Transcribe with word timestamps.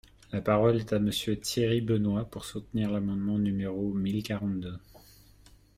La 0.31 0.41
parole 0.41 0.77
est 0.77 0.93
à 0.93 0.99
Monsieur 0.99 1.39
Thierry 1.39 1.79
Benoit, 1.79 2.25
pour 2.25 2.43
soutenir 2.43 2.89
l’amendement 2.89 3.37
numéro 3.37 3.93
mille 3.93 4.23
quarante-deux. 4.23 4.79